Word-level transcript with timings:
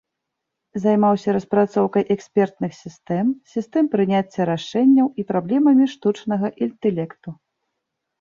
Займаўся 0.83 1.33
распрацоўкай 1.35 2.03
экспертных 2.15 2.71
сістэм, 2.83 3.25
сістэм 3.53 3.85
прыняцця 3.97 4.47
рашэнняў 4.51 5.07
і 5.21 5.27
праблемамі 5.33 5.85
штучнага 5.93 6.47
інтэлекту. 6.69 7.29